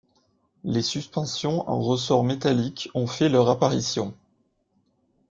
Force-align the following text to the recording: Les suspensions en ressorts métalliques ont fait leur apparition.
Les 0.63 0.81
suspensions 0.81 1.69
en 1.69 1.79
ressorts 1.79 2.23
métalliques 2.23 2.89
ont 2.95 3.05
fait 3.05 3.29
leur 3.29 3.47
apparition. 3.49 4.15